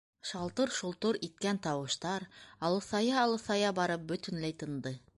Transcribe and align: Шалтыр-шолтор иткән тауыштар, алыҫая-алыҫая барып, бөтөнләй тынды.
Шалтыр-шолтор 0.27 1.19
иткән 1.27 1.61
тауыштар, 1.67 2.27
алыҫая-алыҫая 2.71 3.75
барып, 3.83 4.13
бөтөнләй 4.15 4.61
тынды. 4.65 5.01